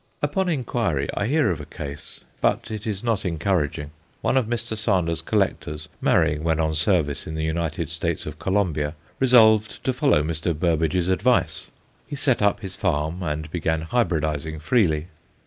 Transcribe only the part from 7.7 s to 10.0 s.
States of Colombia, resolved to